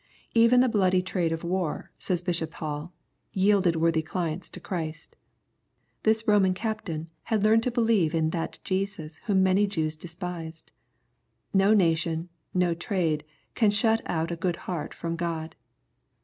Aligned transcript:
—"Even 0.43 0.61
the 0.61 0.67
bloody 0.67 1.03
trade 1.03 1.31
of 1.31 1.43
war," 1.43 1.91
says 1.99 2.23
Bishop 2.23 2.55
Hall," 2.55 2.91
yielded 3.33 3.75
worthy 3.75 4.01
clients 4.01 4.49
to 4.49 4.59
Christ 4.59 5.15
Thin 6.01 6.15
Roman 6.25 6.55
captain 6.55 7.11
had 7.25 7.43
learned 7.43 7.61
to 7.61 7.69
believe 7.69 8.15
in 8.15 8.31
that 8.31 8.57
Jesus 8.63 9.17
whom 9.27 9.43
many 9.43 9.67
Jews 9.67 9.95
despised. 9.95 10.71
No 11.53 11.75
nation, 11.75 12.29
no 12.51 12.73
trade, 12.73 13.23
can 13.53 13.69
shut 13.69 14.01
out 14.07 14.31
a 14.31 14.35
good 14.35 14.55
heart 14.65 14.91
from 14.95 15.15
God. 15.15 15.55